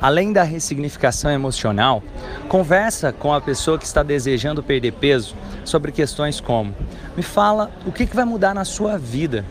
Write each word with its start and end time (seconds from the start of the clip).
Além 0.00 0.32
da 0.32 0.42
ressignificação 0.42 1.30
emocional, 1.30 2.02
conversa 2.48 3.12
com 3.12 3.32
a 3.32 3.40
pessoa 3.40 3.78
que 3.78 3.86
está 3.86 4.02
desejando 4.02 4.62
perder 4.62 4.92
peso 4.92 5.34
sobre 5.64 5.90
questões 5.90 6.40
como: 6.40 6.74
me 7.16 7.22
fala 7.22 7.70
o 7.86 7.92
que, 7.92 8.04
vai 8.06 8.24
mudar 8.24 8.54
na 8.54 8.64
sua 8.64 8.98
vida 8.98 9.44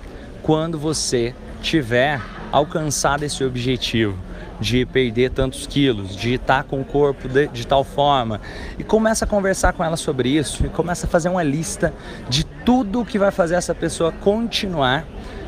quando 0.44 0.78
você 0.78 1.34
tiver 1.62 2.22
alcançado 2.52 3.24
esse 3.24 3.44
objetivo 3.44 4.18
de 4.60 4.86
perder 4.86 5.32
tantos 5.32 5.68
quilos, 5.68 6.16
de 6.16 6.36
estar 6.36 6.64
com 6.64 6.80
o 6.80 6.86
corpo 6.86 7.28
de, 7.28 7.48
de, 7.48 7.68
tal 7.68 7.84
forma. 7.84 8.40
E 8.78 8.84
começa 8.84 9.26
a 9.26 9.28
conversar 9.28 9.74
com 9.74 9.84
ela 9.84 9.98
sobre 9.98 10.30
isso 10.30 10.66
e 10.66 10.70
começa 10.70 11.08
a 11.08 11.10
fazer 11.10 11.28
uma 11.28 11.44
lista 11.44 11.94
de 12.30 12.46
tudo 12.46 13.04
que 13.04 13.20
vai 13.20 13.32
fazer 13.32 13.56
essa 13.56 13.76
pessoa 13.76 14.12
continuar 14.12 15.06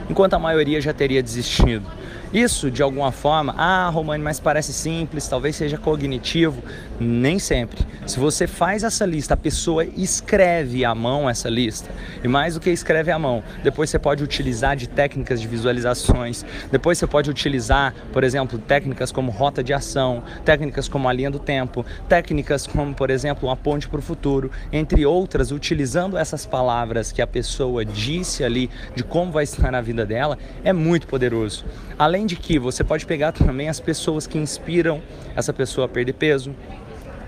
enquanto 0.09 0.33
a 0.33 0.39
maioria 0.39 0.81
já 0.81 0.93
teria 0.93 1.21
desistido. 1.21 1.85
Isso, 2.33 2.69
de 2.69 2.83
alguma 2.83 3.11
forma, 3.11 3.55
ah, 3.57 3.89
Romani, 3.89 4.23
mas 4.23 4.39
parece 4.39 4.73
simples, 4.73 5.27
talvez 5.27 5.55
seja 5.55 5.77
cognitivo. 5.77 6.61
Nem 6.99 7.37
sempre. 7.39 7.85
Se 8.07 8.19
você 8.19 8.47
faz 8.47 8.83
essa 8.83 9.05
lista, 9.05 9.33
a 9.35 9.37
pessoa 9.37 9.85
escreve 9.85 10.83
à 10.83 10.95
mão 10.95 11.29
essa 11.29 11.49
lista. 11.49 11.89
E 12.23 12.27
mais 12.27 12.55
do 12.55 12.59
que 12.59 12.69
escreve 12.69 13.11
à 13.11 13.19
mão, 13.19 13.43
depois 13.63 13.89
você 13.89 13.99
pode 13.99 14.23
utilizar 14.23 14.75
de 14.75 14.87
técnicas 14.87 15.39
de 15.39 15.47
visualizações. 15.47 16.43
Depois 16.71 16.97
você 16.97 17.05
pode 17.05 17.29
utilizar, 17.29 17.93
por 18.11 18.23
exemplo, 18.23 18.57
técnicas 18.57 19.11
como 19.11 19.31
rota 19.31 19.63
de 19.63 19.73
ação, 19.73 20.23
técnicas 20.43 20.89
como 20.89 21.07
a 21.07 21.13
linha 21.13 21.29
do 21.29 21.39
tempo, 21.39 21.85
técnicas 22.09 22.65
como, 22.65 22.93
por 22.93 23.09
exemplo, 23.09 23.47
uma 23.47 23.55
ponte 23.55 23.87
para 23.87 23.99
o 23.99 24.01
futuro, 24.01 24.51
entre 24.71 25.05
outras, 25.05 25.51
utilizando 25.51 26.17
essas 26.17 26.45
palavras 26.45 27.11
que 27.11 27.21
a 27.21 27.27
pessoa 27.27 27.85
disse 27.85 28.43
ali 28.43 28.69
de 28.95 29.03
como 29.03 29.31
vai 29.31 29.43
estar 29.43 29.71
na 29.71 29.81
vida 29.81 30.05
dela, 30.05 30.37
é 30.63 30.73
muito 30.73 31.07
poderoso. 31.07 31.63
Além 31.99 32.16
Além 32.17 32.25
de 32.25 32.35
que 32.35 32.57
você 32.57 32.83
pode 32.83 33.05
pegar 33.05 33.31
também 33.31 33.69
as 33.69 33.79
pessoas 33.79 34.25
que 34.25 34.39
inspiram 34.39 35.03
essa 35.35 35.53
pessoa 35.53 35.85
a 35.85 35.87
perder 35.87 36.13
peso, 36.13 36.51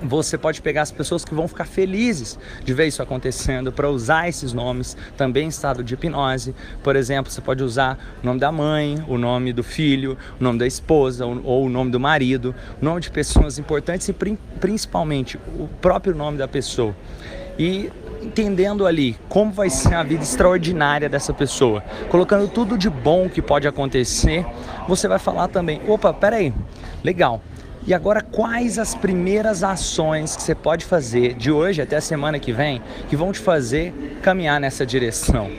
você 0.01 0.35
pode 0.35 0.63
pegar 0.63 0.81
as 0.81 0.91
pessoas 0.91 1.23
que 1.23 1.31
vão 1.31 1.47
ficar 1.47 1.65
felizes 1.65 2.39
de 2.63 2.73
ver 2.73 2.87
isso 2.87 2.99
acontecendo 2.99 3.71
para 3.71 3.87
usar 3.87 4.27
esses 4.27 4.51
nomes 4.51 4.97
também 5.15 5.45
em 5.45 5.49
estado 5.49 5.83
de 5.83 5.93
hipnose. 5.93 6.55
Por 6.81 6.95
exemplo, 6.95 7.31
você 7.31 7.39
pode 7.39 7.63
usar 7.63 7.99
o 8.23 8.25
nome 8.25 8.39
da 8.39 8.51
mãe, 8.51 8.97
o 9.07 9.15
nome 9.15 9.53
do 9.53 9.61
filho, 9.61 10.17
o 10.39 10.43
nome 10.43 10.57
da 10.57 10.65
esposa 10.65 11.23
ou 11.23 11.65
o 11.65 11.69
nome 11.69 11.91
do 11.91 11.99
marido, 11.99 12.55
o 12.81 12.83
nome 12.83 12.99
de 12.99 13.11
pessoas 13.11 13.59
importantes 13.59 14.09
e 14.09 14.15
principalmente 14.59 15.37
o 15.55 15.67
próprio 15.79 16.15
nome 16.15 16.39
da 16.39 16.47
pessoa. 16.47 16.95
E 17.59 17.91
entendendo 18.21 18.85
ali 18.85 19.17
como 19.27 19.51
vai 19.51 19.69
ser 19.69 19.95
a 19.95 20.03
vida 20.03 20.23
extraordinária 20.23 21.09
dessa 21.09 21.33
pessoa, 21.33 21.83
colocando 22.09 22.47
tudo 22.47 22.77
de 22.77 22.89
bom 22.89 23.29
que 23.29 23.41
pode 23.41 23.67
acontecer, 23.67 24.45
você 24.87 25.07
vai 25.07 25.19
falar 25.19 25.47
também: 25.47 25.81
opa, 25.87 26.13
peraí, 26.13 26.53
legal. 27.03 27.41
E 27.87 27.93
agora, 27.93 28.21
quais 28.21 28.77
as 28.77 28.93
primeiras 28.93 29.63
ações 29.63 30.35
que 30.35 30.43
você 30.43 30.53
pode 30.53 30.85
fazer 30.85 31.33
de 31.33 31.49
hoje 31.51 31.81
até 31.81 31.95
a 31.95 32.01
semana 32.01 32.37
que 32.37 32.51
vem 32.51 32.81
que 33.07 33.15
vão 33.15 33.31
te 33.31 33.39
fazer 33.39 34.19
caminhar 34.21 34.59
nessa 34.59 34.85
direção? 34.85 35.49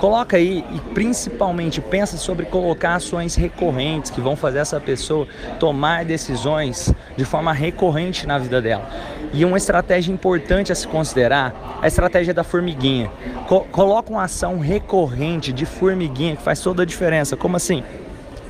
Coloca 0.00 0.38
aí 0.38 0.64
e 0.72 0.80
principalmente 0.94 1.78
pensa 1.78 2.16
sobre 2.16 2.46
colocar 2.46 2.94
ações 2.94 3.34
recorrentes 3.34 4.10
que 4.10 4.18
vão 4.18 4.34
fazer 4.34 4.60
essa 4.60 4.80
pessoa 4.80 5.28
tomar 5.58 6.06
decisões 6.06 6.90
de 7.18 7.24
forma 7.26 7.52
recorrente 7.52 8.26
na 8.26 8.38
vida 8.38 8.62
dela. 8.62 8.88
E 9.30 9.44
uma 9.44 9.58
estratégia 9.58 10.10
importante 10.10 10.72
a 10.72 10.74
se 10.74 10.88
considerar 10.88 11.54
é 11.82 11.84
a 11.84 11.86
estratégia 11.86 12.32
da 12.32 12.42
formiguinha. 12.42 13.10
Co 13.46 13.60
coloca 13.70 14.10
uma 14.10 14.24
ação 14.24 14.58
recorrente 14.58 15.52
de 15.52 15.66
formiguinha 15.66 16.34
que 16.34 16.42
faz 16.42 16.60
toda 16.60 16.82
a 16.82 16.86
diferença. 16.86 17.36
Como 17.36 17.58
assim? 17.58 17.84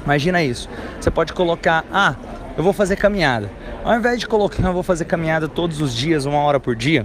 Imagina 0.05 0.41
isso. 0.41 0.69
Você 1.01 1.11
pode 1.11 1.33
colocar, 1.33 1.85
ah, 1.93 2.15
eu 2.57 2.63
vou 2.63 2.73
fazer 2.73 2.95
caminhada. 2.95 3.51
Ao 3.85 3.97
invés 3.97 4.21
de 4.21 4.29
colocar, 4.29 4.63
eu 4.69 4.73
vou 4.73 4.85
fazer 4.85 5.05
caminhada 5.05 5.49
todos 5.49 5.81
os 5.81 5.93
dias, 5.93 6.27
uma 6.27 6.39
hora 6.39 6.61
por 6.61 6.77
dia, 6.77 7.05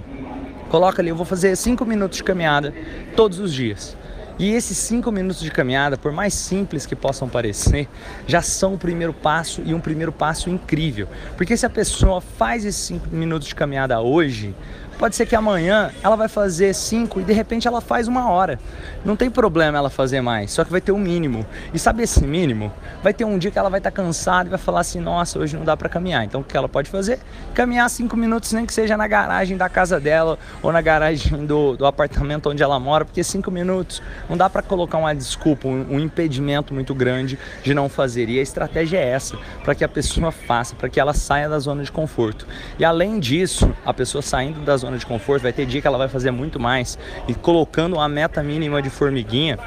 coloca 0.70 1.02
ali, 1.02 1.08
eu 1.08 1.16
vou 1.16 1.26
fazer 1.26 1.56
cinco 1.56 1.84
minutos 1.84 2.18
de 2.18 2.22
caminhada 2.22 2.72
todos 3.16 3.40
os 3.40 3.52
dias. 3.52 3.96
E 4.38 4.52
esses 4.52 4.76
cinco 4.76 5.10
minutos 5.10 5.40
de 5.40 5.50
caminhada, 5.50 5.96
por 5.96 6.12
mais 6.12 6.34
simples 6.34 6.84
que 6.84 6.94
possam 6.94 7.26
parecer, 7.26 7.88
já 8.26 8.42
são 8.42 8.74
o 8.74 8.78
primeiro 8.78 9.14
passo 9.14 9.62
e 9.64 9.72
um 9.72 9.80
primeiro 9.80 10.12
passo 10.12 10.50
incrível. 10.50 11.08
Porque 11.38 11.56
se 11.56 11.64
a 11.64 11.70
pessoa 11.70 12.20
faz 12.20 12.64
esses 12.66 12.82
cinco 12.82 13.08
minutos 13.10 13.48
de 13.48 13.54
caminhada 13.54 13.98
hoje, 13.98 14.54
Pode 14.98 15.14
ser 15.14 15.26
que 15.26 15.36
amanhã 15.36 15.90
ela 16.02 16.16
vai 16.16 16.26
fazer 16.26 16.74
cinco 16.74 17.20
e 17.20 17.22
de 17.22 17.32
repente 17.34 17.68
ela 17.68 17.82
faz 17.82 18.08
uma 18.08 18.30
hora. 18.30 18.58
Não 19.04 19.14
tem 19.14 19.30
problema 19.30 19.76
ela 19.76 19.90
fazer 19.90 20.22
mais, 20.22 20.52
só 20.52 20.64
que 20.64 20.70
vai 20.70 20.80
ter 20.80 20.90
um 20.90 20.98
mínimo. 20.98 21.44
E 21.74 21.78
sabe 21.78 22.02
esse 22.02 22.24
mínimo? 22.24 22.72
Vai 23.02 23.12
ter 23.12 23.26
um 23.26 23.36
dia 23.36 23.50
que 23.50 23.58
ela 23.58 23.68
vai 23.68 23.78
estar 23.78 23.90
tá 23.90 23.96
cansada 24.02 24.48
e 24.48 24.50
vai 24.50 24.58
falar 24.58 24.80
assim: 24.80 24.98
nossa, 24.98 25.38
hoje 25.38 25.54
não 25.54 25.64
dá 25.64 25.76
para 25.76 25.90
caminhar. 25.90 26.24
Então 26.24 26.40
o 26.40 26.44
que 26.44 26.56
ela 26.56 26.66
pode 26.66 26.88
fazer? 26.88 27.18
Caminhar 27.54 27.90
cinco 27.90 28.16
minutos, 28.16 28.52
nem 28.52 28.64
que 28.64 28.72
seja 28.72 28.96
na 28.96 29.06
garagem 29.06 29.54
da 29.54 29.68
casa 29.68 30.00
dela 30.00 30.38
ou 30.62 30.72
na 30.72 30.80
garagem 30.80 31.44
do, 31.44 31.76
do 31.76 31.84
apartamento 31.84 32.48
onde 32.48 32.62
ela 32.62 32.80
mora, 32.80 33.04
porque 33.04 33.22
cinco 33.22 33.50
minutos 33.50 34.02
não 34.30 34.36
dá 34.36 34.48
para 34.48 34.62
colocar 34.62 34.96
uma 34.96 35.14
desculpa, 35.14 35.68
um, 35.68 35.86
um 35.90 36.00
impedimento 36.00 36.72
muito 36.72 36.94
grande 36.94 37.38
de 37.62 37.74
não 37.74 37.90
fazer. 37.90 38.30
E 38.30 38.38
a 38.38 38.42
estratégia 38.42 38.96
é 38.96 39.08
essa, 39.10 39.36
para 39.62 39.74
que 39.74 39.84
a 39.84 39.88
pessoa 39.88 40.32
faça, 40.32 40.74
para 40.74 40.88
que 40.88 40.98
ela 40.98 41.12
saia 41.12 41.50
da 41.50 41.58
zona 41.58 41.84
de 41.84 41.92
conforto. 41.92 42.46
E 42.78 42.84
além 42.84 43.20
disso, 43.20 43.70
a 43.84 43.92
pessoa 43.92 44.22
saindo 44.22 44.60
da 44.60 44.74
zona 44.74 44.85
zona 44.86 44.98
de 44.98 45.06
conforto, 45.06 45.42
vai 45.42 45.52
ter 45.52 45.66
dia 45.66 45.80
que 45.80 45.86
ela 45.86 45.98
vai 45.98 46.08
fazer 46.08 46.30
muito 46.30 46.60
mais. 46.60 46.98
E 47.26 47.34
colocando 47.34 47.94
uma 47.94 48.08
meta 48.08 48.42
mínima 48.42 48.80
de 48.80 48.88
formiguinha, 48.88 49.58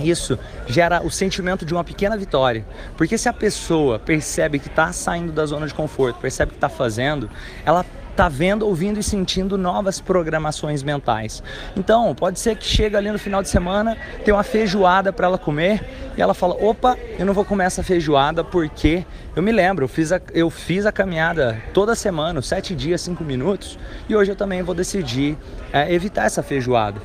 isso 0.00 0.38
gera 0.66 1.02
o 1.02 1.10
sentimento 1.10 1.64
de 1.64 1.72
uma 1.72 1.84
pequena 1.84 2.16
vitória. 2.16 2.64
Porque 2.96 3.16
se 3.16 3.28
a 3.28 3.32
pessoa 3.32 3.98
percebe 3.98 4.58
que 4.58 4.68
está 4.68 4.92
saindo 4.92 5.32
da 5.32 5.46
zona 5.46 5.66
de 5.66 5.74
conforto, 5.74 6.18
percebe 6.20 6.50
que 6.50 6.56
está 6.56 6.68
fazendo, 6.68 7.30
ela 7.64 7.84
está 8.18 8.28
vendo, 8.28 8.66
ouvindo 8.66 8.98
e 8.98 9.02
sentindo 9.02 9.56
novas 9.56 10.00
programações 10.00 10.82
mentais. 10.82 11.40
Então, 11.76 12.12
pode 12.16 12.40
ser 12.40 12.56
que 12.56 12.66
chega 12.66 12.98
ali 12.98 13.12
no 13.12 13.18
final 13.18 13.40
de 13.40 13.48
semana, 13.48 13.96
tem 14.24 14.34
uma 14.34 14.42
feijoada 14.42 15.12
para 15.12 15.28
ela 15.28 15.38
comer 15.38 16.12
e 16.16 16.20
ela 16.20 16.34
fala: 16.34 16.56
opa, 16.60 16.98
eu 17.16 17.24
não 17.24 17.32
vou 17.32 17.44
comer 17.44 17.66
essa 17.66 17.80
feijoada 17.80 18.42
porque 18.42 19.06
eu 19.36 19.42
me 19.42 19.52
lembro, 19.52 19.84
eu 19.84 19.88
fiz 19.88 20.10
a, 20.10 20.20
eu 20.34 20.50
fiz 20.50 20.84
a 20.84 20.90
caminhada 20.90 21.62
toda 21.72 21.94
semana, 21.94 22.42
sete 22.42 22.74
dias, 22.74 23.02
cinco 23.02 23.22
minutos, 23.22 23.78
e 24.08 24.16
hoje 24.16 24.32
eu 24.32 24.36
também 24.36 24.62
vou 24.62 24.74
decidir 24.74 25.38
é, 25.72 25.94
evitar 25.94 26.24
essa 26.24 26.42
feijoada. 26.42 27.00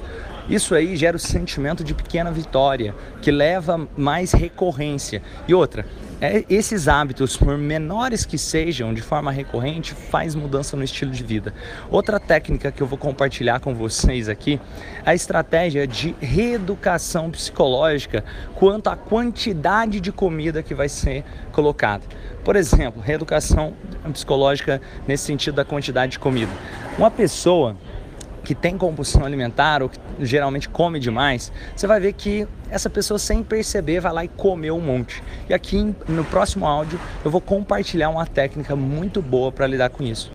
Isso 0.49 0.73
aí 0.73 0.97
gera 0.97 1.15
o 1.15 1.19
sentimento 1.19 1.83
de 1.83 1.93
pequena 1.93 2.31
vitória, 2.31 2.93
que 3.21 3.31
leva 3.31 3.87
mais 3.95 4.33
recorrência. 4.33 5.21
E 5.47 5.53
outra, 5.53 5.85
é, 6.23 6.45
esses 6.49 6.87
hábitos, 6.87 7.35
por 7.35 7.57
menores 7.57 8.25
que 8.25 8.37
sejam, 8.37 8.93
de 8.93 9.01
forma 9.01 9.29
recorrente, 9.29 9.93
faz 9.93 10.33
mudança 10.33 10.77
no 10.77 10.83
estilo 10.85 11.11
de 11.11 11.21
vida. 11.21 11.53
Outra 11.91 12.17
técnica 12.17 12.71
que 12.71 12.81
eu 12.81 12.87
vou 12.87 12.97
compartilhar 12.97 13.59
com 13.59 13.75
vocês 13.75 14.29
aqui 14.29 14.57
é 15.05 15.09
a 15.09 15.13
estratégia 15.13 15.85
de 15.85 16.15
reeducação 16.21 17.29
psicológica 17.29 18.23
quanto 18.55 18.87
à 18.87 18.95
quantidade 18.95 19.99
de 19.99 20.13
comida 20.13 20.63
que 20.63 20.73
vai 20.73 20.87
ser 20.87 21.25
colocada. 21.51 22.05
Por 22.41 22.55
exemplo, 22.55 23.01
reeducação 23.01 23.73
psicológica 24.13 24.81
nesse 25.05 25.25
sentido 25.25 25.55
da 25.55 25.65
quantidade 25.65 26.13
de 26.13 26.19
comida. 26.19 26.51
Uma 26.97 27.11
pessoa 27.11 27.75
que 28.43 28.53
tem 28.53 28.77
compulsão 28.77 29.25
alimentar 29.25 29.81
ou 29.81 29.89
que 29.89 29.97
geralmente 30.19 30.67
come 30.69 30.99
demais, 30.99 31.51
você 31.75 31.87
vai 31.87 31.99
ver 31.99 32.13
que 32.13 32.47
essa 32.69 32.89
pessoa 32.89 33.17
sem 33.17 33.43
perceber 33.43 33.99
vai 33.99 34.13
lá 34.13 34.25
e 34.25 34.27
comeu 34.27 34.75
um 34.75 34.81
monte. 34.81 35.23
E 35.49 35.53
aqui 35.53 35.95
no 36.07 36.25
próximo 36.25 36.65
áudio 36.65 36.99
eu 37.23 37.31
vou 37.31 37.41
compartilhar 37.41 38.09
uma 38.09 38.25
técnica 38.25 38.75
muito 38.75 39.21
boa 39.21 39.51
para 39.51 39.67
lidar 39.67 39.89
com 39.89 40.03
isso. 40.03 40.31